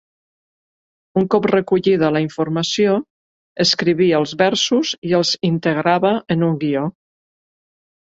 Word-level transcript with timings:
Un 1.21 1.27
cop 1.35 1.45
recollida 1.51 2.09
la 2.15 2.23
informació 2.23 2.97
escrivia 3.67 4.19
els 4.25 4.35
versos 4.43 4.97
i 5.13 5.17
els 5.23 5.37
integrava 5.55 6.17
en 6.39 6.51
un 6.53 6.61
guió. 6.67 6.91